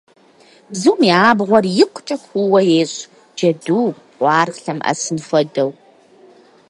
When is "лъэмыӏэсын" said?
4.63-5.17